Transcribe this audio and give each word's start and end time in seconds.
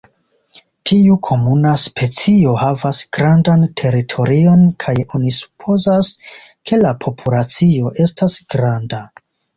Tiu 0.91 1.15
komuna 1.27 1.73
specio 1.81 2.55
havas 2.61 3.01
grandan 3.17 3.65
teritorion 3.81 4.65
kaj 4.85 4.95
oni 5.19 5.35
supozas, 5.41 6.11
ke 6.71 6.81
la 6.87 6.95
populacio 7.05 7.93
estas 8.07 8.41
granda. 8.57 9.05